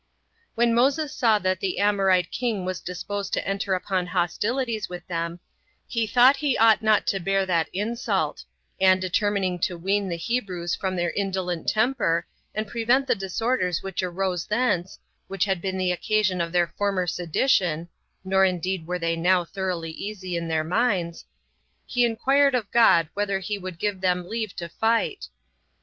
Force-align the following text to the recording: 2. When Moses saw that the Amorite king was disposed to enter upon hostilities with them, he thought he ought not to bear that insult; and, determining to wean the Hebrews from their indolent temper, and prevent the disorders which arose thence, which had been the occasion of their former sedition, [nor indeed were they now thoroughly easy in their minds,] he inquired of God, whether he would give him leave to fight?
2. 0.55 0.55
When 0.55 0.73
Moses 0.73 1.13
saw 1.13 1.37
that 1.37 1.59
the 1.59 1.77
Amorite 1.77 2.31
king 2.31 2.65
was 2.65 2.81
disposed 2.81 3.33
to 3.33 3.47
enter 3.47 3.75
upon 3.75 4.07
hostilities 4.07 4.89
with 4.89 5.05
them, 5.05 5.39
he 5.87 6.07
thought 6.07 6.37
he 6.37 6.57
ought 6.57 6.81
not 6.81 7.05
to 7.05 7.19
bear 7.19 7.45
that 7.45 7.69
insult; 7.71 8.43
and, 8.79 8.99
determining 8.99 9.59
to 9.59 9.77
wean 9.77 10.09
the 10.09 10.15
Hebrews 10.17 10.73
from 10.73 10.95
their 10.95 11.11
indolent 11.11 11.69
temper, 11.69 12.25
and 12.55 12.65
prevent 12.67 13.05
the 13.05 13.13
disorders 13.13 13.83
which 13.83 14.01
arose 14.01 14.47
thence, 14.47 14.97
which 15.27 15.45
had 15.45 15.61
been 15.61 15.77
the 15.77 15.91
occasion 15.91 16.41
of 16.41 16.51
their 16.51 16.73
former 16.79 17.05
sedition, 17.05 17.87
[nor 18.25 18.43
indeed 18.43 18.87
were 18.87 18.97
they 18.97 19.15
now 19.15 19.45
thoroughly 19.45 19.91
easy 19.91 20.35
in 20.35 20.47
their 20.47 20.63
minds,] 20.63 21.25
he 21.85 22.03
inquired 22.05 22.55
of 22.55 22.71
God, 22.71 23.07
whether 23.13 23.37
he 23.37 23.59
would 23.59 23.77
give 23.77 24.03
him 24.03 24.27
leave 24.27 24.55
to 24.55 24.67
fight? 24.67 25.27